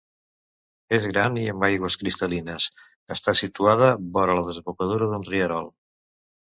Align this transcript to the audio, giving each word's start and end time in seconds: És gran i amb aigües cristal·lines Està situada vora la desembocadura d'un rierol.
És 0.97 1.05
gran 1.11 1.37
i 1.41 1.43
amb 1.53 1.65
aigües 1.67 1.99
cristal·lines 2.05 2.67
Està 3.19 3.37
situada 3.43 3.93
vora 4.19 4.41
la 4.43 4.49
desembocadura 4.53 5.13
d'un 5.15 5.33
rierol. 5.35 5.75